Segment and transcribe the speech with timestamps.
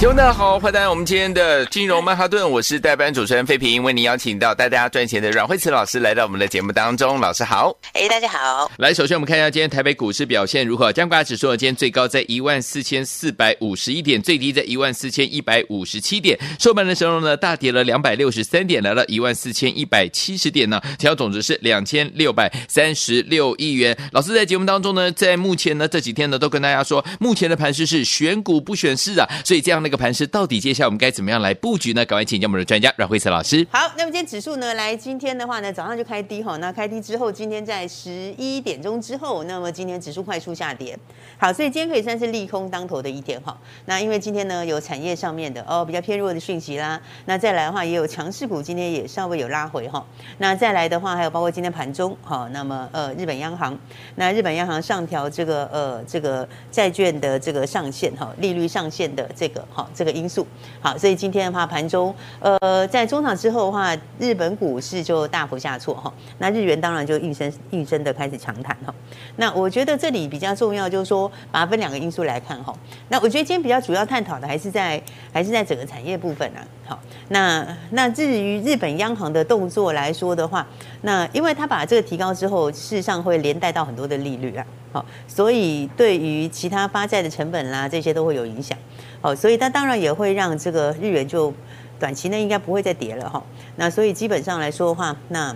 [0.00, 7.20] 听众大家好，欢迎来到我们今天的金融曼哈顿，我是代班主持人费平，为您邀请到带大家赚钱的阮慧慈老师来到我们的节目当中。
[7.20, 8.72] 老师好，哎，大家好。
[8.78, 10.90] 来，首先我们看一下今天台北股市表现如何？
[10.90, 23.94] 加权指数今天最高在一万四千四百五十一点，最低在一万四千一百五十七点，收盘的时候呢，大跌了两百六十三点，来到一万四千一百七十点呢，成交总值是两千六百三十六亿元。
[24.12, 32.04] 老师在节目当中呢，在目前呢这几天呢，都跟大家说，目前的盘势是选股不选市啊，所以这样的一个盘势到底接下来我们该怎么样来布局呢？
[32.04, 33.66] 赶快请教我们的专家阮惠慈老师。
[33.72, 40.96] 好，那么今天指数呢，来今天的话呢，早上就开低哈，那开低之后，今天在十一点钟之后，那么今天指数快速下跌。
[41.38, 43.58] 好，所以今天可以算是利空当头的一天哈。
[43.86, 50.06] 那因为今天呢有产业上面的哦比较偏弱的讯息啦，那再来的话也有强势股今天也稍微有拉回哈。
[50.38, 53.76] 那再来的话还有包括今天盘中哈，那么呃日本央行，
[54.14, 60.46] 那日本央行上调这个呃这个债券的这个上限哈，利率上限的这个这个因素。
[60.80, 66.12] 好，所以今天的话，盘中呃，在中场之后的话，日本股市就大幅下挫哈。
[66.38, 68.94] 那日元当然就应声应声的开始强弹哈。
[69.36, 72.74] 那我觉得这里比较重要就是说，把它分两个因素来看哈。
[73.08, 75.00] 那我觉得今天比较主要探讨的还是在
[75.32, 76.60] 还是在整个产业部分啊。
[76.86, 80.66] 好，那那至于日本央行的动作来说的话，
[81.02, 84.66] 那因为他把这个提高之后，事实上会连带到很多的利率啊。
[84.92, 88.76] 好，所以对于其他发债的成本啦，这些都会有影响。
[89.20, 91.52] 好，所以它当然也会让这个日元就
[91.98, 93.42] 短期内应该不会再跌了哈。
[93.76, 95.54] 那所以基本上来说的话，那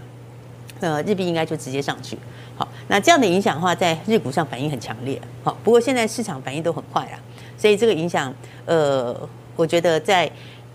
[0.80, 2.16] 呃日币应该就直接上去。
[2.56, 5.20] 好，那这样的影响的话，在日股上反应很强烈。
[5.42, 7.18] 好，不过现在市场反应都很快啊，
[7.56, 8.32] 所以这个影响
[8.66, 10.30] 呃，我觉得在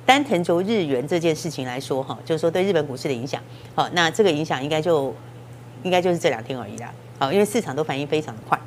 [0.06, 3.42] 单腾轴日元这件事情来说哈，就是说对日本股市的影响。
[3.76, 5.16] 好，那这个影响应该就
[5.84, 6.92] 应该就是这两天而已啦。
[7.20, 8.58] 好，因为市场都反应非常的快，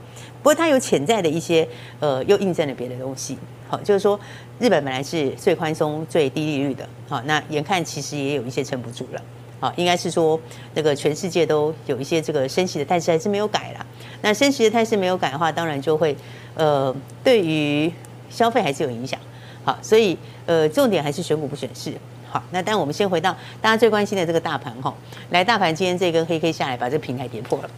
[0.42, 1.66] 不过它有潜在的一些
[1.98, 3.38] 呃，又印证了别的东西。
[3.66, 4.20] 好，就是说
[4.60, 9.22] 日本本来是最宽松、最低利率的，好，那眼看其实也有一些撑不住了。
[9.58, 10.38] 好，应该是说
[10.74, 13.86] 那个全世界都有一些这个升息的态势还是没有改啦。
[14.20, 16.14] 那升息的态势没有改的话，当然就会
[16.54, 17.90] 呃，对于
[18.28, 19.18] 消费还是有影响。
[19.64, 21.94] 好，所以呃，重点还是选股不选市。
[22.28, 24.92] 好，那但我们先回到大家最关心的这个大盘哈，
[25.30, 27.70] 来，大盘今天这根黑 K 下来，把这平台跌破了。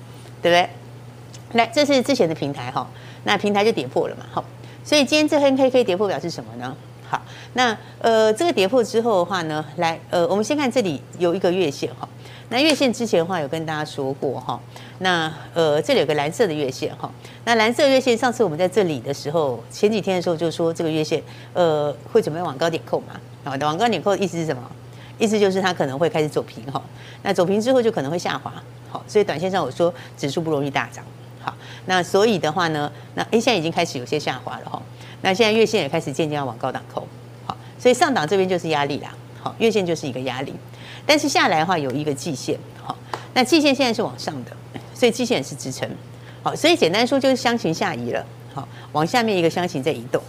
[0.44, 0.68] 对不对？
[1.58, 2.86] 来，这是之前的平台哈，
[3.22, 4.44] 那平台就跌破了嘛，好，
[4.84, 6.76] 所以今天这黑 K K 跌破表示什么呢？
[7.08, 7.22] 好，
[7.54, 12.06] 那呃这个跌破之后的话呢，来呃我们先看这里有一个月线哈，
[12.50, 14.60] 那月线之前的话有跟大家说过哈，
[14.98, 17.10] 那呃这里有个蓝色的月线哈，
[17.46, 21.22] 那蓝色月线上次我们在这里的时候，前几天的时候就说这个月线
[21.54, 24.62] 呃会准备往高点扣嘛，好，往高点扣的意思是什么？
[25.16, 26.82] 意思就是它可能会开始走平哈，
[27.22, 28.52] 那走平之后就可能会下滑。
[29.06, 31.04] 所以短线上我说指数不容易大涨。
[31.40, 31.54] 好，
[31.86, 34.82] 那所以的话呢，那 A 线已经开始有些下滑了哈。
[35.22, 37.06] 那现在月线也开始渐渐要往高档扣。
[37.46, 39.14] 好，所以上档这边就是压力啦。
[39.42, 40.54] 好，月线就是一个压力，
[41.04, 42.58] 但是下来的话有一个季线。
[42.82, 42.96] 好，
[43.34, 44.50] 那季线现在是往上的，
[44.94, 45.88] 所以季线也是支撑。
[46.42, 48.24] 好，所以简单说就是箱型下移了。
[48.54, 50.22] 好，往下面一个箱型在移动。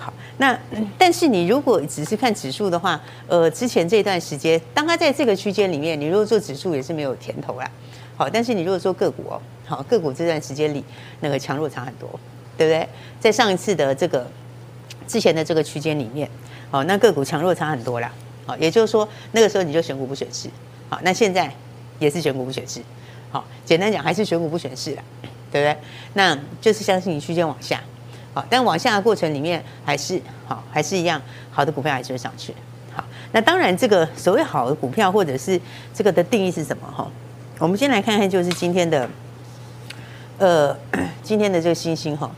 [0.00, 0.58] 好，那
[0.96, 7.70] 但是你如果只是看指数的话，呃，之前这段时间，当它在这个区间里面，你如果做指数也是没有甜头啦。
[8.16, 10.82] 好，但是你如果说个股哦，好，个股这段时间里
[11.20, 12.08] 那个强弱差很多，
[12.56, 12.88] 对不对？
[13.20, 14.26] 在上一次的这个
[15.06, 16.26] 之前的这个区间里面，
[16.70, 18.10] 好，那个股强弱差很多啦。
[18.46, 20.48] 好，也就是说那个时候你就选股不选市，
[20.88, 21.52] 好，那现在
[21.98, 22.80] 也是选股不选市，
[23.30, 25.02] 好，简单讲还是选股不选市啦，
[25.52, 25.76] 对不对？
[26.14, 27.82] 那就是相信你区间往下，
[28.48, 31.20] 但往下的过程里面还是好，还是一样
[31.50, 32.54] 好的股票还是会上去，
[32.94, 35.60] 好，那当然这个所谓好的股票或者是
[35.92, 37.06] 这个的定义是什么哈？
[37.58, 39.08] 我们先来看看，就是今天的，
[40.38, 40.74] 呃，
[41.22, 42.30] 今天的这个星星哈。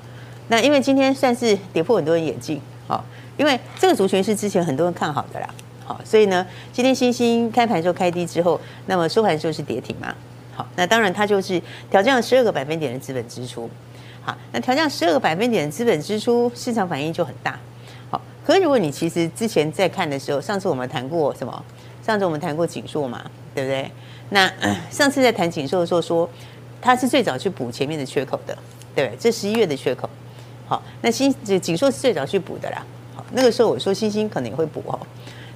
[0.49, 3.05] 那因为今天算是跌破很多人眼镜，好，
[3.37, 5.49] 因为这个族群是之前很多人看好的啦，
[5.85, 10.13] 好，所以呢，今天星星开盘时候开低之后，那么收盘时候是跌停嘛，
[10.55, 13.71] 好，那当然它就是调降了十二个百分点的资本支出，
[14.25, 17.59] 好，那调降十二个百分点的资本支出，市场反应就很大，
[18.11, 21.65] 好，可是如果你其实之前在看的时候，上次我们谈过什么？
[22.05, 23.23] 上次我们谈过景硕嘛，
[23.55, 23.91] 对不对？
[24.31, 24.51] 那
[24.91, 26.29] 上次在谈景硕的时候说，
[26.81, 28.57] 他是最早去补前面的缺口的，
[28.95, 29.17] 对不对？
[29.19, 30.09] 这十一月的缺口，
[30.67, 32.85] 好，那新景硕是最早去补的啦。
[33.15, 34.99] 好，那个时候我说星星可能也会补哦。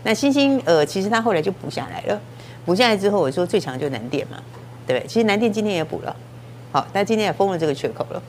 [0.03, 2.21] 那星星呃，其实它后来就补下来了，
[2.65, 4.41] 补下来之后，我说最强就南电嘛，
[4.87, 5.09] 对不对？
[5.09, 6.15] 其实南电今天也补了，
[6.71, 8.23] 好，但今天也封了这个缺口了，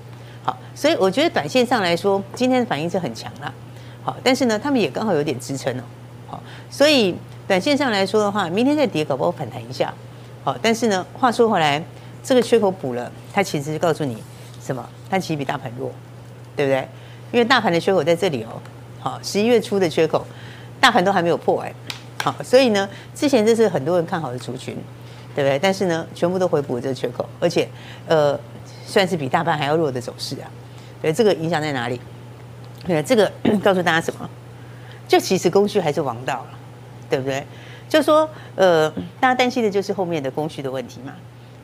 [0.48, 3.54] 好，所以我觉得短线上来说，今天的反应是很强了，
[4.02, 5.84] 好，但是呢，他们也刚好有点支撑哦，
[6.26, 7.14] 好，所以
[7.46, 9.94] 短线上来说的话，明天再跌，搞不好反弹一下，
[10.46, 11.84] 好，但是呢，话说回来，
[12.24, 14.24] 这个缺口补了，它其实是告诉你
[14.64, 14.88] 什么？
[15.10, 15.92] 它其实比大盘弱，
[16.56, 16.88] 对不对？
[17.34, 18.56] 因为大盘的缺口在这里哦，
[19.02, 20.26] 好，十一月初的缺口，
[20.80, 21.74] 大盘都还没有破哎，
[22.24, 24.78] 好，所以呢，之前这是很多人看好的族群，
[25.36, 25.60] 对不对？
[25.60, 27.68] 但是呢，全部都回补这个缺口，而且
[28.08, 28.40] 呃，
[28.88, 30.50] 算是比大盘还要弱的走势啊。
[31.02, 32.02] 对，这个影响在哪里？
[32.88, 33.32] 对，这个
[33.62, 34.28] 告诉大家什么？
[35.08, 36.48] 就其实供需还是王道了，
[37.10, 37.46] 对不对？
[37.88, 38.90] 就说呃，
[39.20, 41.14] 大家担心的就是后面的供需的问题嘛。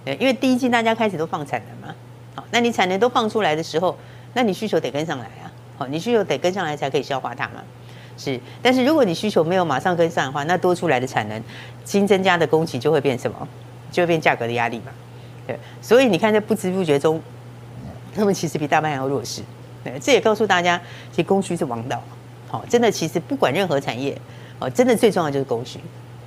[0.06, 1.96] 对，因为第一季大家开始都放产能嘛，
[2.36, 3.98] 好，那你产能都放出来的时候，
[4.34, 7.64] 那你需求得跟上来啊，好，你需求得跟上来才可以消化它嘛。
[8.18, 11.42] 是，但是如果你需求没有马上跟上的话，那多出来的产能
[11.84, 13.48] 新增加的供给就会变什么？
[13.92, 14.92] 就会变价格的压力嘛。
[15.46, 17.22] 对，所以你看在不知不觉中，
[18.16, 19.42] 他们其实比大盘还要弱势。
[19.84, 20.80] 对，这也告诉大家，
[21.12, 22.02] 其实供需是王道。
[22.48, 24.18] 好，真的，其实不管任何产业，
[24.60, 25.80] 哦，真的最重要就是供需，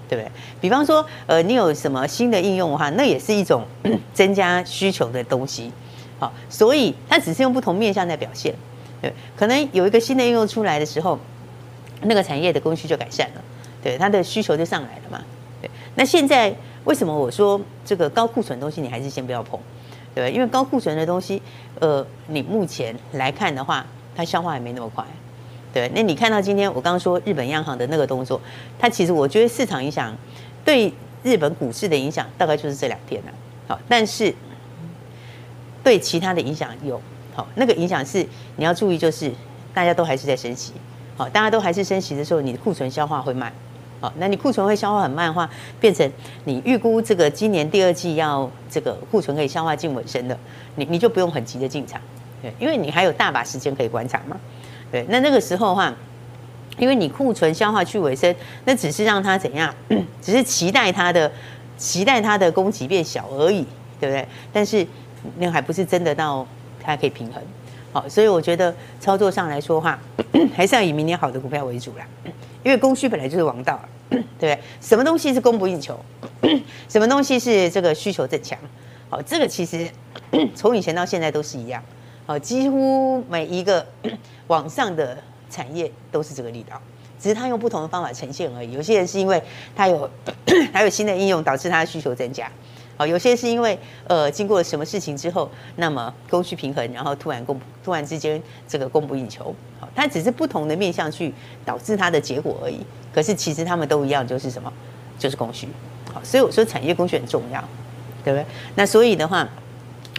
[0.09, 0.31] 对不对？
[0.61, 3.65] 比方说，呃，你有什么新的应用的话，那也是一种
[4.13, 5.71] 增加需求的东西。
[6.19, 8.55] 好，所以它只是用不同面向在表现。
[9.01, 11.19] 对，可能有一个新的应用出来的时候。
[12.03, 13.43] 那个产业的供需就改善了，
[13.83, 15.19] 对，它的需求就上来了嘛，
[15.63, 15.71] 对。
[15.95, 16.55] 那现在
[16.87, 19.61] 为什么我说这个高库存东西你还是先不要碰，
[20.15, 21.43] 对，因为高库存的东西，
[21.81, 23.85] 呃，你目前来看的话，
[24.15, 25.05] 它消化也没那么快，
[25.73, 25.91] 对。
[25.95, 28.41] 那你看到今天我刚刚说日本央行的那个动作，
[28.79, 30.17] 它其实我觉得市场影响
[30.65, 30.93] 对
[31.23, 33.33] 日本股市的影响大概就是这两天了，
[33.67, 34.33] 好，但是
[35.83, 37.01] 对其他的影响有，
[37.35, 38.25] 好，那个影响是
[38.55, 39.33] 你要注意，就是
[39.75, 40.73] 大家都还是在升息。
[41.17, 43.53] 好，大家都还是升息的时候，你的库存消化会慢。
[44.01, 45.49] 好，那你库存会消化很慢的话，
[45.81, 46.11] 变成
[46.45, 50.39] 你预估这个今年第二季要这个库存可以消化近尾声的，
[50.75, 52.01] 你你就不用很急的进场，
[52.43, 54.37] 对，因为你还有大把时间可以观察嘛。
[54.93, 55.93] 对，那那个时候的话，
[56.79, 58.35] 因为你库存消化去尾声，
[58.65, 59.75] 那只是让它怎样？
[60.21, 61.31] 只是期待它的
[61.79, 63.67] 期待它的供给变小而已，
[63.99, 64.27] 对不对？
[64.53, 64.87] 但是
[65.39, 66.47] 那还不是真的到
[66.83, 67.43] 它可以平衡。
[67.97, 69.99] 好，所以我觉得操作上来说话，
[70.55, 72.07] 还是要以明年好的股票为主啦。
[72.63, 74.59] 因为供需本来就是王道，对不对？
[74.83, 75.99] 什么东西是供不应求？
[76.91, 78.59] 什么东西是这个需求增强？
[79.09, 79.89] 好，这个其实
[80.55, 81.83] 从以前到现在都是一样。
[82.27, 83.87] 好，几乎每一个
[84.49, 85.17] 往上的
[85.49, 86.79] 产业都是这个力道，
[87.19, 88.73] 只是他用不同的方法呈现而已。
[88.73, 89.43] 有些人是因为
[89.75, 90.11] 他有
[90.71, 92.47] 还有新的应用，导致他的需求增加。
[92.97, 101.33] 好，有些是因为呃经过什么事情之后，那么供需平衡，然后突然供突然之间这个供不应求，好，它只是不同的面向去
[101.65, 102.81] 导致它的结果而已。
[103.15, 104.73] 可是其实他们都一样，就是什么？
[105.19, 105.69] 就是供需。
[106.13, 107.63] 好，所以我说产业供需很重要，
[108.25, 108.47] 对不对？
[108.75, 109.49] 那所以的话，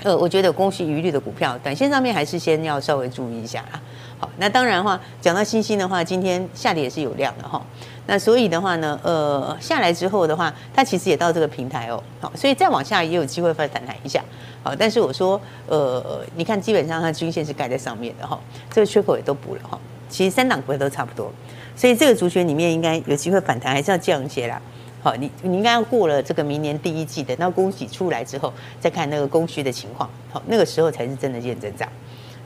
[0.07, 3.81] 呃，我觉得供需疑虑的股票，短线上面还是先要稍微注意一下啦。
[4.18, 7.62] 好，那当然的话，讲到欣兴的话，今天下跌也是有量的哈。
[8.06, 14.24] 那所以的话呢，呃，下来之后的话，它其实也到这个平台哦，好，所以再往下也有机会反弹一下，
[14.63, 18.39] 好，但是我说，呃，你看基本上它均线是盖在上面的哈，
[18.71, 19.77] 这个缺口也都补了哈，
[20.07, 21.30] 其实三档股票都差不多，
[21.75, 24.62] 所以这个族群里面应该有机会反弹，还是要降一些啦，
[25.01, 31.87] 好，你你应该要过了这个明年第一季，等到供给出来之后，再看那个供需的情况，好，那个时候才是真的见真章，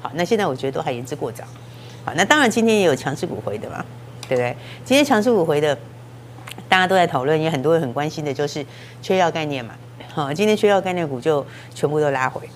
[0.01, 1.43] 好，那现在我觉得都还言之过早，
[2.05, 3.85] 好，那当然今天也有强势股回的嘛。
[4.27, 4.55] 对不对？
[4.85, 5.77] 今天强势股回的，
[6.69, 8.65] 大家都在讨论，也很多人很关心的，就是
[9.01, 9.73] 缺药概念嘛。
[10.07, 12.47] 好，今天缺药概念股就全部都拉回。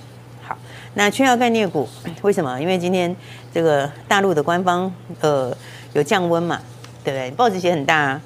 [0.42, 0.58] 好，
[0.94, 1.86] 那缺药概念股
[2.22, 2.58] 为什么？
[2.62, 3.14] 因为今天
[3.54, 5.54] 这个大陆的官方呃
[5.92, 6.62] 有降温嘛，
[7.04, 7.30] 对不对？
[7.32, 8.22] 报纸写很大啊，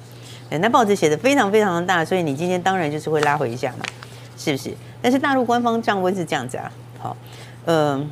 [0.58, 3.84] 那报纸写的非常非常的大，所以你今天当然就是会拉回一下嘛，
[4.36, 4.74] 是不是？
[5.00, 7.16] 但是大陆官方降温是这样子啊，好，
[7.66, 8.10] 嗯、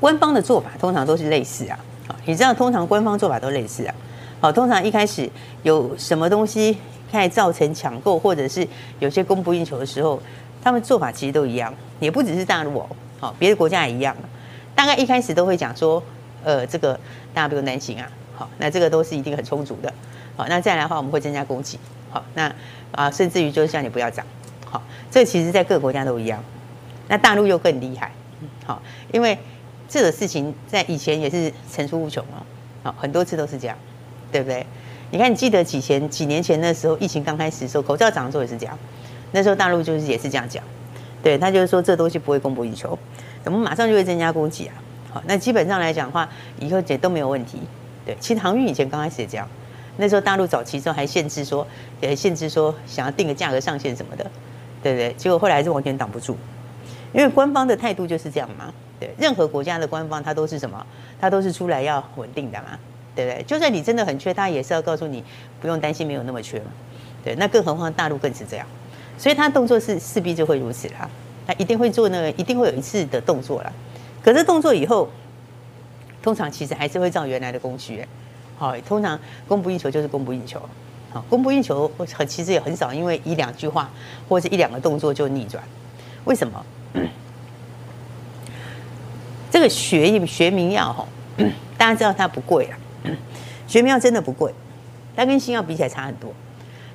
[0.00, 1.78] 官方的做法通常都是类似啊。
[2.24, 3.94] 你知道，通常官方做法都类似啊。
[4.40, 5.28] 好，通常一开始
[5.62, 6.78] 有什么东西
[7.10, 8.66] 开始造成抢购，或者是
[8.98, 10.20] 有些供不应求的时候，
[10.62, 12.86] 他们做法其实都一样，也不只是大陆哦，
[13.20, 14.14] 好，别的国家也一样。
[14.74, 16.02] 大概一开始都会讲说，
[16.42, 16.98] 呃，这个
[17.32, 19.92] 大家不用担心啊，好，那这个都是一定很充足的。
[20.36, 21.78] 好，那再来的话，我们会增加供给。
[22.10, 22.54] 好，那
[22.92, 24.24] 啊，甚至于就是叫你不要涨。
[24.64, 26.42] 好，这其实在各个国家都一样。
[27.08, 28.12] 那大陆又更厉害。
[28.66, 28.80] 好，
[29.12, 29.38] 因为。
[29.86, 32.42] 这个事情在以前也是层出不穷哦，
[32.82, 33.76] 好，很多次都是这样，
[34.32, 34.66] 对不对？
[35.10, 38.76] 你看，你记得几前几年前那时候疫情刚开始的时候，口罩涨的时候也是这样，
[39.32, 40.64] 那时候大陆就是也是这样讲，
[41.22, 42.98] 对，他就是说这东西不会供不应求，
[43.44, 44.74] 我们马上就会增加供给啊，
[45.12, 47.60] 好，那基本上来讲的话，以后也都没有问题，
[48.06, 48.16] 对。
[48.18, 49.46] 其实航运以前刚开始也这样，
[49.96, 51.66] 那时候大陆早期之后还限制说，
[52.00, 54.24] 也限制说想要定个价格上限什么的，
[54.82, 55.12] 对不对？
[55.14, 56.36] 结果后来还是完全挡不住，
[57.12, 58.72] 因为官方的态度就是这样嘛。
[59.00, 60.84] 对，任何国家的官方他都是什么？
[61.20, 62.78] 他都是出来要稳定的嘛，
[63.14, 63.42] 对不对？
[63.44, 65.22] 就算你真的很缺，他也是要告诉你
[65.60, 66.66] 不用担心，没有那么缺嘛。
[67.24, 68.66] 对，那更何况大陆更是这样，
[69.16, 71.08] 所以他动作是势必就会如此啦。
[71.46, 73.72] 他一定会做那个，一定会有一次的动作啦。
[74.22, 75.08] 可是动作以后，
[76.22, 78.06] 通常其实还是会照原来的供需。
[78.56, 79.18] 好，通常
[79.48, 80.60] 供不应求就是供不应求。
[81.12, 83.90] 好，供不应求很其实也很少，因为一两句话
[84.28, 85.62] 或者一两个动作就逆转。
[86.24, 86.64] 为什么？
[89.50, 91.06] 这个学学名药哈，
[91.78, 92.78] 大家知道它不贵啊。
[93.68, 94.52] 学名药真的不贵，
[95.14, 96.32] 它跟新药比起来差很多，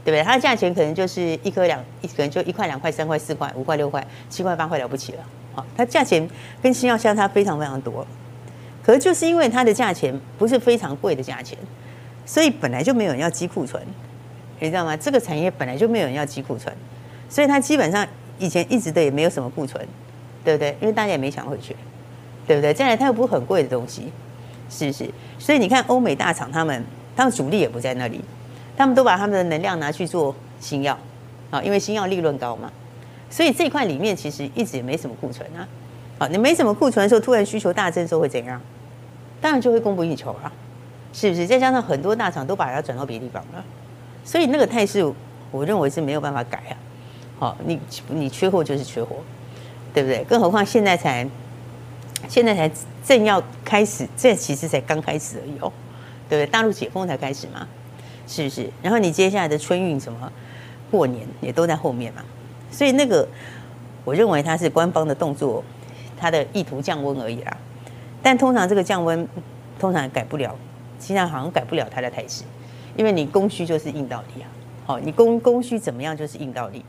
[0.04, 0.24] 对不对？
[0.24, 5.24] 它的价钱可能就是一颗两，可能就一块两块三块四块五块六块七块八块了不起了。
[5.54, 6.30] 好，它价钱
[6.62, 8.06] 跟新药相差非常非常多。
[8.84, 11.58] 可是就是因为它的价钱不是非常贵的价钱，
[12.26, 13.82] 所以本来就没有人要积库存，
[14.60, 14.96] 你知道吗？
[14.98, 16.74] 这个产业本来就没有人要积库存，
[17.30, 18.08] 所以它基本上
[18.38, 19.88] 以前一直的也没有什么库存，
[20.44, 20.76] 对不对？
[20.82, 21.76] 因为大家也没抢回去。
[22.48, 22.74] 对不对？
[22.74, 24.12] 再来，它又不是很贵的东西，
[24.72, 25.08] 是不是？
[25.38, 26.84] 所以你看，欧美大厂他们，
[27.16, 28.20] 他们主力也不在那里，
[28.76, 30.98] 他们都把他们的能量拿去做新药，
[31.52, 32.72] 啊，因为新药利润高嘛。
[33.30, 35.62] 所以这块里面其实一直也没什么库存啊。
[36.20, 38.62] 好，你没什么库存的时候，突然需求大增的时候会怎样？
[39.42, 40.52] 当然就会供不应求了，
[41.14, 41.48] 是不是？
[41.48, 43.64] 再加上很多大厂都把它转到别的地方了，
[44.24, 45.02] 所以那个态势，
[45.50, 46.78] 我认为是没有办法改啊。
[47.40, 49.16] 好，你你缺货就是缺货，
[49.94, 50.24] 对不对？
[50.26, 51.28] 更何况现在才。
[52.28, 52.70] 现在才
[53.02, 55.72] 正要开始，这其实才刚开始而已哦，
[56.28, 56.48] 对不对？
[56.48, 57.66] 大陆解封才开始嘛，
[58.28, 58.70] 是不是？
[58.84, 60.30] 然后你接下来的春运什么，
[60.92, 62.22] 过年也都在后面嘛，
[62.70, 63.26] 所以那个
[64.04, 65.64] 我认为它是官方的动作，
[66.20, 67.58] 它的意图降温而已啦。
[68.22, 69.28] 但通常这个降温
[69.80, 70.56] 通常改不了，
[71.00, 72.44] 现在好像改不了它的态势，
[72.98, 74.50] 因为你供需就是硬道理啊。
[74.86, 76.84] 好，你供供需怎么样就是硬道理，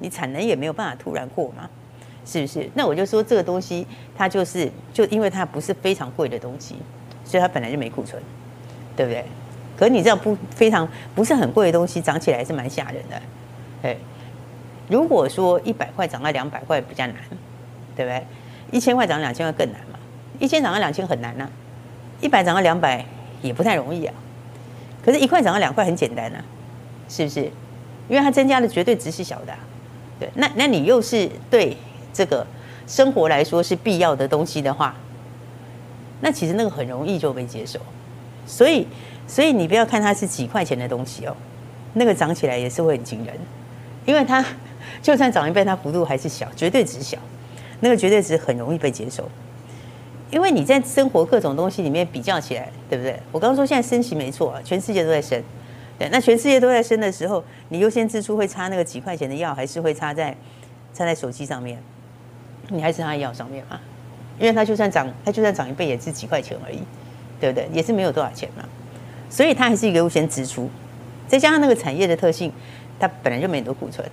[0.00, 1.70] 你产能也没有办法突然过嘛。
[2.24, 2.70] 是不是？
[2.74, 3.84] 那我就说这个东西，
[4.16, 6.76] 它就是就因为它不是非常贵的东西，
[7.24, 8.22] 所以它本来就没库存，
[8.94, 9.24] 对不对？
[9.76, 13.20] 可是你这样不非常不是很贵的东西，涨起来是蛮吓人的。
[13.82, 13.96] 哎，
[14.88, 17.16] 如果说一百块涨到两百块比较难，
[17.96, 18.24] 对不对？
[18.72, 19.98] 一千块涨两千块更难嘛？
[20.40, 21.48] 一千涨到两千很难呐，
[22.20, 23.04] 一百涨到两百
[23.40, 24.14] 也不太容易啊。
[25.04, 26.44] 可是，一块涨到两块很简单啊，
[27.08, 27.42] 是不是？
[28.08, 29.54] 因为它增加的绝对值是小的，
[30.18, 30.28] 对。
[30.34, 31.76] 那那你又是对？
[32.12, 32.46] 这个
[32.86, 34.94] 生活来说是必要的东西的话，
[36.20, 37.80] 那其实那个很容易就被接受。
[38.46, 38.86] 所以，
[39.26, 41.34] 所以你不要看它是几块钱的东西哦，
[41.94, 43.34] 那个涨起来也是会很惊人，
[44.04, 44.44] 因为它
[45.00, 47.16] 就算涨一倍，它幅度还是小，绝对值小，
[47.82, 49.28] 那个绝对值很容易被接受。
[50.30, 53.20] 因为你在生活各种东西里面比较起来，对不对？
[53.30, 55.42] 我刚刚说现在升息没错，全世界都在升，
[55.98, 60.34] 对，那全世界都在升的时候，你优先支出会差那个几块钱的药，还是会差在
[60.94, 61.78] 差在手机上面？
[62.68, 63.78] 你还是他药上面嘛，
[64.38, 66.78] 因为它就算涨，它就算涨一倍也是几块钱而已，
[67.38, 67.68] 对不对？
[67.70, 68.64] 也是没有多少钱嘛，
[69.28, 70.70] 所以它还是一个优先支出，
[71.28, 72.50] 再加上那个产业的特性，
[72.98, 74.08] 它本来就没很多库存，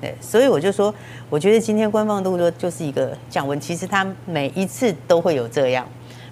[0.00, 0.94] 对，所以我就说，
[1.30, 5.86] 我觉得今天官方动作就是一个降温，其实它每一次都会有这样，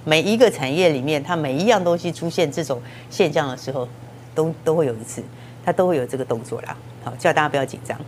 [0.04, 3.88] 每一个产业里面，它每一样东西出现这种现象的时候，
[4.34, 5.22] 都都会有一次，
[5.64, 7.98] 它都会有这个动作啦，好，叫大家不要紧张，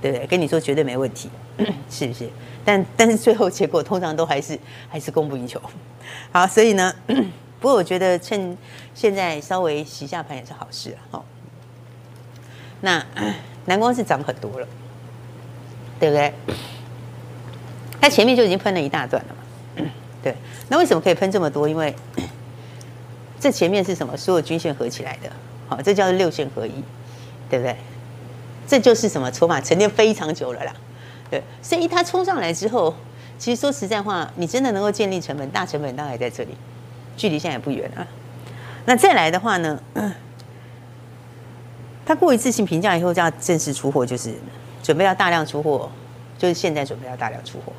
[0.00, 0.26] 对不对？
[0.26, 1.28] 跟你说绝对没问题，
[1.90, 2.28] 是不是？
[2.64, 4.56] 但但是最后结果通常都还是
[4.88, 5.60] 还是供不应求，
[6.30, 6.94] 好，所以呢，
[7.58, 8.56] 不过我觉得趁
[8.94, 11.24] 现在稍微洗下盘也是好事，好。
[12.80, 13.04] 那
[13.66, 14.66] 南光是涨很多了，
[16.02, 16.34] 对不对？
[18.00, 19.88] 它前面就已经喷了一大段了嘛，
[20.20, 20.34] 对。
[20.68, 21.68] 那为什么可以喷这么多？
[21.68, 21.94] 因为
[23.38, 24.16] 这前面是什么？
[24.16, 25.30] 所有均线合起来的，
[25.68, 26.72] 好，这叫做六线合一，
[27.48, 27.76] 对不对？
[28.66, 29.30] 这就是什么？
[29.30, 30.74] 筹码沉淀非常久了啦。
[31.30, 32.92] 对，所以它冲上来之后，
[33.38, 36.56] 其实说实在话，你真的能够建立成本，大成本大概在这里，
[37.16, 38.04] 距离现在也不远啊。
[38.86, 39.80] 那再来的话呢，
[42.04, 44.34] 它过一次性评价以后，就要正式出货，就是
[44.82, 45.88] 准备要大量出货，
[46.36, 47.72] 就是现在准备要大量出货，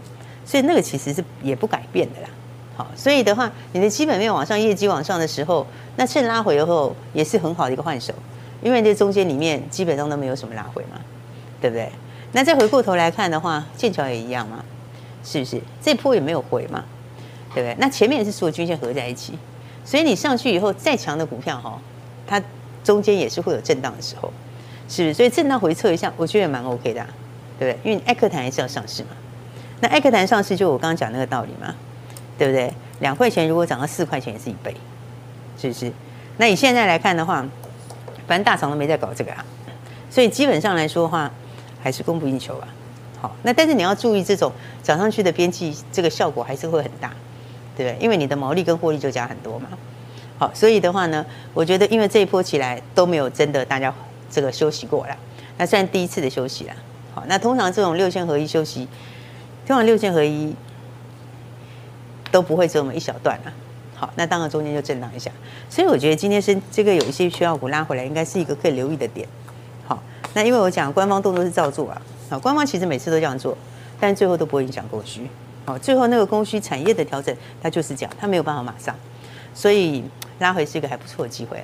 [0.45, 2.29] 所以那个其实是也不改变的啦。
[2.75, 8.13] 好，所以的话，你的基本面往上，业绩往上的时候，那趁拉回以后也是很好的一个换手，
[8.61, 10.99] 因为这中间里面基本上都没有什么拉回嘛，
[11.61, 11.91] 对不对？
[12.31, 14.65] 那再回过头来看的话，剑桥也一样嘛，
[15.23, 15.61] 是不是？
[15.79, 16.83] 这波也没有回嘛，
[17.53, 17.75] 对不对？
[17.77, 19.37] 那前面也是所有均线合在一起，
[19.85, 21.79] 所以你上去以后再强的股票哈，
[22.25, 22.41] 它
[22.83, 24.33] 中间也是会有震荡的时候，
[24.93, 25.13] 是？
[25.13, 27.07] 所以震荡回测一下，我觉得也蛮 OK 的啊，
[27.57, 27.91] 对不对？
[27.91, 29.09] 因为艾克坦还是要上市嘛，
[29.79, 31.73] 那艾克坦上市就我刚刚讲那个道理嘛，
[32.37, 32.73] 对不对？
[32.99, 34.75] 两块钱如果涨到四块钱也是一倍，
[35.57, 35.91] 是不是？
[36.37, 37.45] 那你现在来看的话，
[38.27, 39.43] 反正大厂都没在搞这个啊，
[40.09, 41.29] 所以基本上来说的话，
[41.81, 42.67] 还是供不应求啊。
[43.19, 47.11] 好，那但是你要注意，这种涨上去的边际，这个效果还是会很大，
[47.75, 48.03] 对不对？
[48.03, 49.69] 因为你的毛利跟获利就加很多嘛。
[50.37, 53.93] 好，所以的话呢，我觉得因为这一波起来都没有真的大家
[54.33, 55.15] 这个休息过了，
[55.57, 56.73] 那算第一次的休息了。
[57.13, 58.87] 好，那通常这种六线合一休息，
[59.67, 60.55] 通常六线合一
[62.31, 63.53] 都不会这么一小段啊。
[63.95, 65.31] 好，那当然中间就震荡一下，
[65.69, 69.27] 所以我觉得今天是这个有一些需要股拉回来，应该是一个可以留意的点。
[69.87, 70.01] 好，
[70.33, 73.55] 那因为我讲官方动作是照做啊，好，官方其实每次都这样做，
[73.99, 75.27] 但最后都不会影响供需。
[75.65, 78.93] 好，最后那个供需产业的调整，它就是这样，它没有办法马上，
[79.53, 80.03] 所以
[80.39, 81.63] 拉回是一个还不错的机会。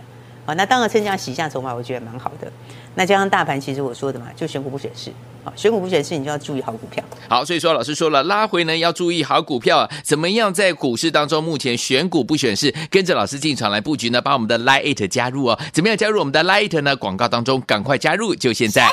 [0.50, 2.52] 好，那当然趁这样洗一下筹码，我觉得蛮好的。
[2.96, 5.12] 那加上大盘，其实我说的嘛，就选股不选市。
[5.44, 7.04] 好，选股不选市，你就要注意好股票。
[7.28, 9.88] 好，所以说老师说了，拉回呢要注意好股票啊。
[10.04, 14.20] 怎么样在股市当中，目前选股不选市，跟着老师进场来布局呢？
[14.20, 15.60] 把我们的 Lite 加入哦。
[15.72, 16.96] 怎么样加入我们的 Lite 呢？
[16.96, 18.90] 广告当中赶快加入，就现在。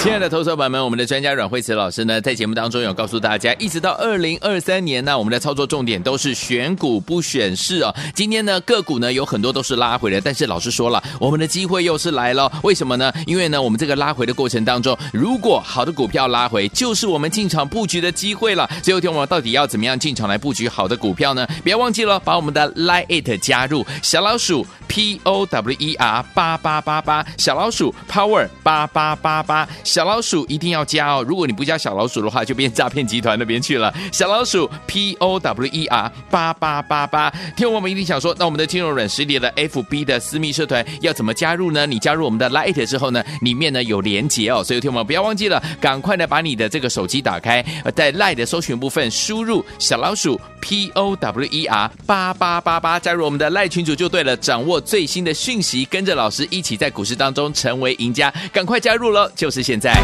[0.00, 7.92] 亲爱的投资者朋友们，我们的专家阮慧慈老师呢，在节目当中有告诉大家，一直到二零二三年呢，我们的操作重点都是选股不选市哦。
[8.14, 12.50] 今天呢，个股呢有很多都是拉回的，但是老师说了，我们的机会又是来了。
[12.62, 13.12] 为什么呢？
[13.26, 18.70] 因为呢，我们这个拉回的过程当中，如果好的股票拉回，就是我们进场布局的机会了。
[18.80, 21.44] 最后天我们到底要怎么样进场来布局好的股票呢？
[21.64, 29.68] 不要忘记了，把我们的 Line 加入小老鼠 P O W E R 八八八八，小老鼠 Power 八八八八。
[29.84, 31.24] 小老鼠一定要加哦！
[31.26, 33.92] 如果你不加小老鼠的话，就变诈骗集团那边去了。
[34.10, 41.86] 小老鼠 P O W E R 八八八八，听我们一定想说，那我们的金融软实力的 F B 的私密社团要怎么加入呢？
[41.86, 47.64] 你加入我们的 Light 之后呢，里面呢有连接哦，所以听我们不要忘记了，赶快呢把你的这个手机打开，
[47.94, 59.94] 在 Light 的搜寻部分输入小老鼠 P O W E R 八八八八，加入我们的 Lite 群组就对了，掌握最新的讯息，跟着老师一起在股市当中成为赢家，赶快加入了，就是现在。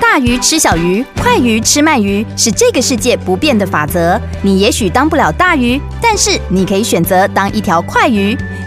[0.00, 4.20] 大鱼吃小鱼，快鱼吃慢鱼，是这个世界不变的法则。
[4.42, 8.36] 你也许当不了大鱼，但是你可以选择当一条快鱼。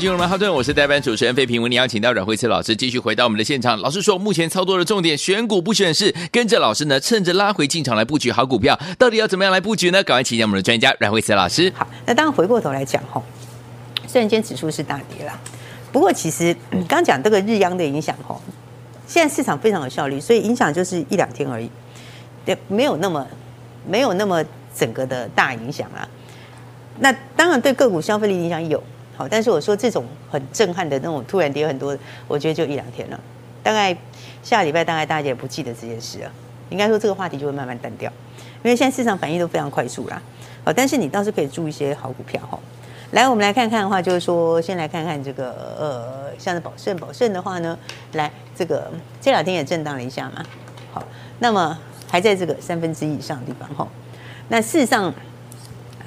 [0.00, 1.60] 金融曼哈顿，我是代班主持人费平。
[1.60, 3.78] 为你邀请到阮慧慈老师继续回到我们的现场。
[3.80, 8.80] 老师说，目前操作的重点，选股不选市，跟着老师呢，趁着拉回进场来布局好股票。
[8.98, 10.02] 到底要怎么样来布局呢？
[10.02, 11.70] 赶快请教我们的专家阮慧慈老师。
[11.76, 13.22] 好，那当然回过头来讲吼，
[14.06, 15.38] 虽然今天指数是大跌了，
[15.92, 16.56] 不过其实
[16.88, 18.40] 刚讲这个日央的影响吼，
[19.06, 21.68] 现在市场非常有效率，所以影响就是一两天而已，
[22.46, 23.26] 对，没有那么
[23.86, 24.42] 没有那么
[24.74, 26.08] 整个的大影响啦。
[27.00, 28.82] 那当然对个股消费力影响有
[29.20, 31.94] 好，但是我说这种很震撼的那种突然跌很多，
[32.26, 33.20] 我觉得就一两天了。
[33.62, 33.94] 大概
[34.42, 36.32] 下礼拜大概大家也不记得这件事了，
[36.70, 38.10] 应该说这个话题就会慢慢淡掉，
[38.62, 40.22] 因为现在市场反应都非常快速啦。
[40.64, 42.58] 好，但是你倒是可以注一些好股票哈。
[43.10, 47.78] 来，我们来看看的话，就是说先来看看这个呃，像是宝盛，宝盛的话呢，
[48.14, 50.42] 来这个这两天也震荡了一下嘛。
[50.94, 51.04] 好，
[51.40, 51.78] 那么
[52.10, 53.86] 还在这个三分之一以上的地方哈。
[54.48, 55.12] 那事实上。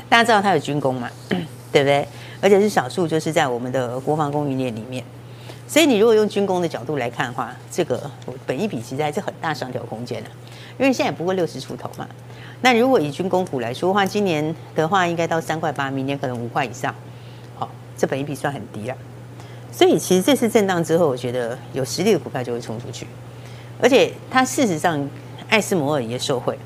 [0.09, 1.09] 大家知道它有军工嘛，
[1.71, 2.07] 对不对？
[2.43, 5.01] 而且是少数，就是在我们的国防供应链里面。
[5.65, 8.11] 所以你如果用军工的角度来看的话，这个
[8.45, 10.29] 本益比其实还是很大上调空间的，
[10.77, 12.05] 因为现在也不过六十出头嘛。
[12.59, 16.93] 那如果以军工股来说的话，今年的话应该到三块八，明年可能五块以上。
[17.55, 18.95] 好，这本益比算很低了。
[19.71, 23.07] 所以其实这次震荡之后，我觉得有实力的股票就会冲出去，
[23.81, 25.09] 而且它事实上
[25.47, 26.59] 艾斯摩尔也受惠。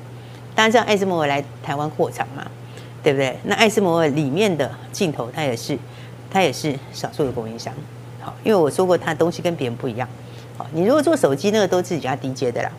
[0.56, 2.44] 大家知道艾斯摩尔来台湾扩厂嘛？
[3.02, 3.36] 对不对？
[3.44, 5.78] 那艾斯摩尔里面的镜头，它也是，
[6.30, 7.72] 它也是少数的供应商。
[8.20, 10.08] 好，因为我说过，它东西跟别人不一样。
[10.56, 12.70] 好，你如果做手机，那个都是比较低阶的啦。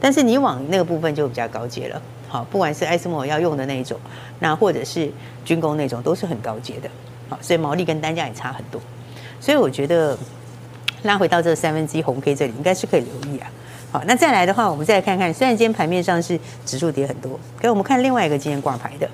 [0.00, 2.00] 但是你往那个部分就比较高阶了。
[2.28, 3.98] 好，不管是艾斯摩尔要用的那一种，
[4.38, 5.10] 那或者是
[5.44, 6.88] 军工那种，都是很高阶的。
[7.28, 8.80] 好，所以毛利跟单价也差很多。
[9.40, 10.16] 所以我觉得
[11.02, 13.50] 拉回到这三分之一红 K 这里，应该是可以留意啊。
[13.90, 19.08] 好，那再来的话，我们再来看看，虽然今天盘面上是指数跌很多，可我们看另外一个今天挂牌的。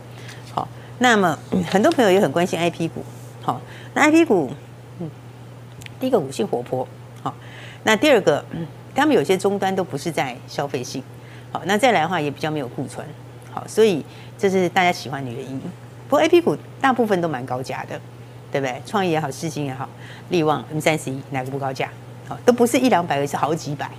[0.98, 1.36] 那么
[1.70, 3.04] 很多朋友也很关心 IP 股，
[3.42, 3.60] 好，
[3.94, 4.50] 那 IP 股，
[5.00, 5.10] 嗯，
[5.98, 6.86] 第一个股性活泼，
[7.22, 7.34] 好，
[7.82, 8.44] 那第二个，
[8.94, 11.02] 他们有些终端都不是在消费性，
[11.50, 13.04] 好，那再来的话也比较没有库存，
[13.52, 14.04] 好，所以
[14.38, 15.60] 这是大家喜欢的原因。
[16.08, 18.00] 不过 IP 股大部分都蛮高价的，
[18.52, 18.80] 对不对？
[18.86, 19.88] 创意也好，世芯也好，
[20.28, 21.90] 力旺 M 三十一哪个不高价？
[22.28, 23.90] 好，都不是一两百，而是好几百，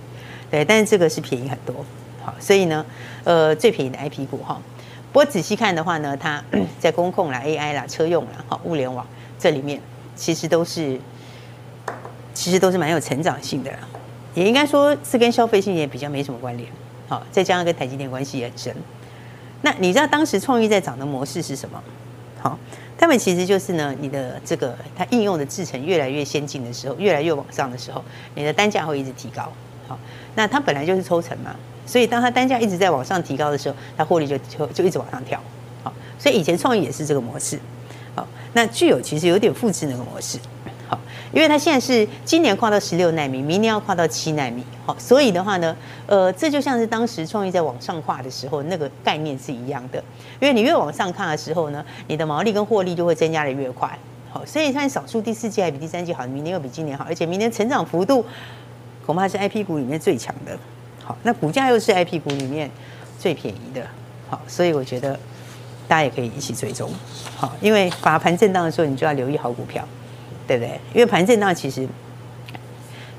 [0.50, 1.84] 对，但是这个是便宜很多，
[2.24, 2.84] 好，所以呢，
[3.24, 4.58] 呃，最便宜的 IP 股哈。
[5.16, 6.44] 我仔细看的话呢，它
[6.78, 9.06] 在公控啦、AI 啦、车用啦、好物联网
[9.38, 9.80] 这里面，
[10.14, 11.00] 其实都是
[12.34, 13.78] 其实都是蛮有成长性的啦，
[14.34, 16.68] 也应该说是跟消费性也比较没什么关联。
[17.08, 18.76] 好，再加上跟台积电关系也很深。
[19.62, 21.82] 那你知道当时创意在涨的模式是什么？
[22.38, 22.58] 好，
[22.98, 29.50] 他们其实就是呢，你的这个它应用的制程越来越先进的时候，越来越往上的时候，你的单价会一直提高。
[29.88, 29.98] 好，
[30.34, 31.56] 那它本来就是抽成嘛。
[31.86, 35.40] 所以，当它单价一直在往上提高的时候，它获利就就就一直往上跳。
[35.84, 37.58] 好，所以以前创意也是这个模式。
[38.14, 40.38] 好，那具有其实有点复制那个模式。
[40.88, 40.98] 好，
[41.32, 44.64] 因为它现在是今年跨到十六奈米，明年要跨到七奈米。
[44.84, 50.02] 好，所以的话呢，呃，这就像是当时创意在往上跨的时候，那个概念是一样的。
[50.40, 53.98] 因为你越往上看的时候呢，你的毛利跟获利就会增加的越快。
[54.30, 58.24] 好，所以算少数第四季还比第三季好，明年又比今年好，而且明年成长幅度
[59.04, 60.56] 恐怕是 IP 股里面最强的。
[61.06, 62.68] 好，那股价又是 IP 股里面
[63.16, 63.86] 最便宜的，
[64.28, 65.14] 好，所以我觉得
[65.86, 66.90] 大家也可以一起追踪，
[67.36, 69.86] 好，因为把盘震荡的时候，你就要留意好股票，
[70.48, 70.80] 对不对？
[70.92, 71.86] 因为盘震荡其实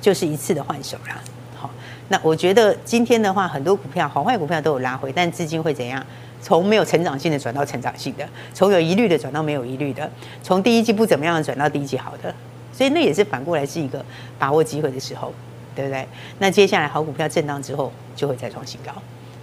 [0.02, 1.22] 就是一次的换手啦，
[1.56, 1.70] 好，
[2.10, 6.06] 那我觉得今天的话，很多股票好坏股票都有拉回，但资金会怎样？
[6.42, 10.10] 从没有成长性的转到成长性的，从有疑虑的转到没有疑虑的，
[10.44, 12.34] 从第一季不怎么样的转到第一季好的，
[12.72, 14.04] 所以那也是反过来是一个
[14.38, 15.34] 把握机会的时候。
[15.78, 16.08] 对不对？
[16.40, 18.92] 那接下来好股票震荡之后就会再创新高，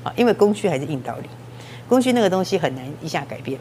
[0.02, 1.28] 啊，因为供需还是硬道理，
[1.88, 3.56] 供需那个东西很难一下改变，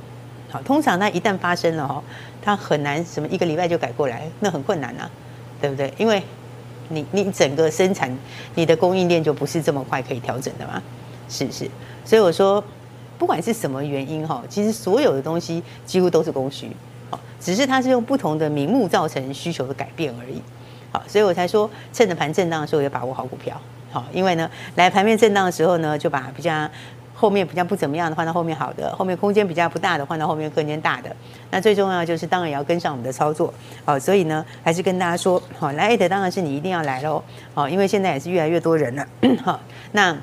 [0.50, 2.04] 好，通常它一旦发生了哈，
[2.42, 5.08] 它很难什么一个礼拜就改过来，那很困难啊，
[5.62, 5.94] 对不对？
[6.00, 6.24] 因为
[6.90, 8.12] 你你整个生产
[8.56, 10.82] 你的供应链就不是这么快可以调整的嘛，
[11.30, 11.70] 是不是？
[12.04, 12.64] 所以我说，
[13.20, 16.72] 不管是什么原因哈，其实所有的东西几乎都是供需，
[17.12, 20.42] 好，只是它是用不同的名目造成需求的改变而已。
[20.94, 23.60] 好，所以我才说，趁着盘震荡的时候，要把握好股票。
[23.92, 26.70] 好，因为呢，来盘面震荡的时候呢，就把比较
[27.16, 31.16] 后面比较不怎么样的换到后面好的，后面空间比较不大的换到后面空间大的。
[31.50, 33.54] 那最重要就是，当然也要跟上我们的操作。
[33.84, 37.24] 好，所以呢，还是跟大家说，好，来的当然是你一定要来喽。
[37.56, 39.08] 好，因为现在也是越来越多人了。
[39.44, 39.60] 好，
[39.94, 40.16] 那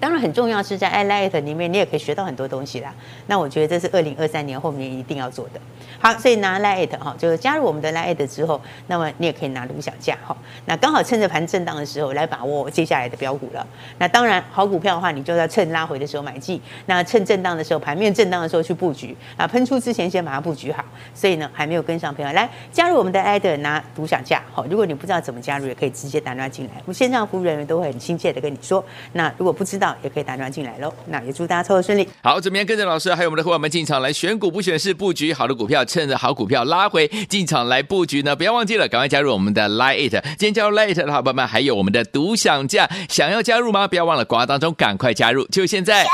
[0.00, 2.92] 当然很重要是在 iLight 里面，你也可以学到很多东西啦。
[3.26, 5.60] 那我觉得这是二零二三年后面一定要做的。
[5.98, 10.36] 好，所以拿 Light 哈，就是加入我们的 Light 之后，那么你也可以拿独享价哈。
[10.66, 13.66] 那刚好趁着盘震荡的时候来把握接下来的标股了。
[13.98, 20.84] 那当然好股票的话，你就要趁拉回的时候买进，那趁震荡的时候，盘面震荡的时候去布局啊，喷出之前先把它布局好。
[21.14, 24.42] 所以呢，还没有跟上朋友来加入我们的 Light 拿独享价。
[24.52, 28.84] 好，如果你不知道怎么加入，也可以直接打电话进来，我们线上服务人员都会很亲切的跟你说。
[29.12, 30.92] 那如果不知道，也可以打电话进来喽。
[31.06, 32.08] 那也祝大家操作顺利。
[32.22, 38.36] 好，怎么样跟着老师还有我们的伙伴们进场来选股不选市布局好的股票，趁着好股票拉回进场来布局呢？
[38.36, 40.24] 不要忘记了，赶快加入我们的 Line It。
[40.38, 43.88] 今天加入 Line It 的伙伴们，还有我们的独享价，想要加入吗？
[43.88, 46.06] 不要忘了，广告当中赶快加入，就现在。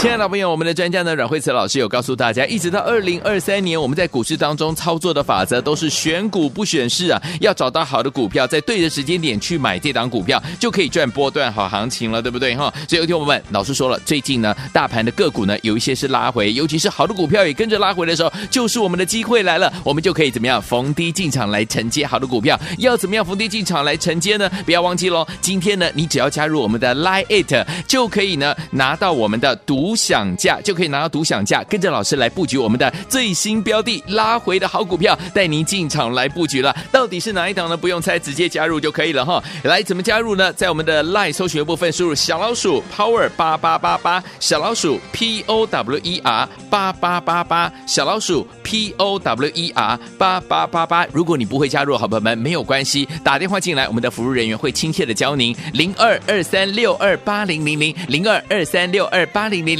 [0.00, 12.72] 亲爱的朋友，我们的专家呢，阮慧慈老师有告诉大家，一直到二零二三年，我们在股市当中操作的法则都是选股不选市啊，要找到好的股票，在对的时间点去买这档股票，就可以赚波段好行情了，对不对哈？
[12.88, 22.58] 所以有听我们老师说了，最近呢，大盘的个股呢，有一些是拉回，尤其是好的股票也跟着拉回的时候，就是我们的机会来了，我们就可以怎么样逢低进场来承接好的股票。
[22.78, 24.50] 要怎么样逢低进场来承接呢？
[24.64, 29.89] 不要忘记喽，今天呢，你只要加入我们的 Line It，就可以呢拿到我们的独。
[29.90, 36.72] 独享价就可以拿到独享价，跟着老师来布局我们的最新标的拉回的好股票，带您进场来布局了。
[36.92, 37.76] 到底是哪一档呢？
[37.76, 39.42] 不用猜，直接加入就可以了哈。
[39.64, 40.52] 来，怎么加入呢？
[40.52, 49.98] 在我们的 LINE 搜寻部分输入小老鼠 Power 八八八八，小老鼠 P O W E R 八八八八，小老鼠 P O W E R
[50.16, 51.04] 八八八八。
[51.12, 55.52] 如果你不会加入，好朋友们没有关系，打电话进来，我们的服务人员会亲切的教您。
[55.72, 59.79] 零二二三六二八零零零零二二三六二八零零。